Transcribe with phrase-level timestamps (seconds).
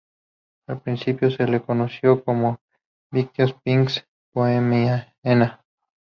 [0.67, 2.59] Al principio se les conoció como
[3.11, 3.91] "Vicious Pink
[4.33, 5.13] Phenomena".